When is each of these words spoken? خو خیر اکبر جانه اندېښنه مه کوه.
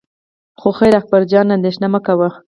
خو 0.59 0.69
خیر 0.77 0.93
اکبر 1.01 1.21
جانه 1.31 1.51
اندېښنه 1.57 1.87
مه 1.93 1.99
کوه. 2.05 2.29